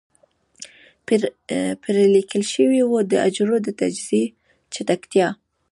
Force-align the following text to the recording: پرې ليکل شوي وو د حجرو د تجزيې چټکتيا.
پرې 1.83 2.03
ليکل 2.15 2.43
شوي 2.53 2.81
وو 2.85 2.99
د 3.11 3.13
حجرو 3.23 3.57
د 3.65 3.67
تجزيې 3.79 4.23
چټکتيا. 4.73 5.27